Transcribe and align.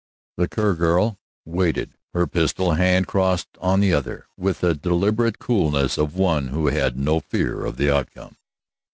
The 0.37 0.47
Kerr 0.47 0.73
girl 0.73 1.19
waited, 1.45 1.93
her 2.15 2.25
pistol 2.25 2.71
hand 2.71 3.05
crossed 3.05 3.49
on 3.59 3.81
the 3.81 3.93
other, 3.93 4.25
with 4.35 4.61
the 4.61 4.73
deliberate 4.73 5.37
coolness 5.37 5.95
of 5.99 6.15
one 6.15 6.47
who 6.47 6.69
had 6.69 6.97
no 6.97 7.19
fear 7.19 7.63
of 7.63 7.77
the 7.77 7.93
outcome. 7.95 8.37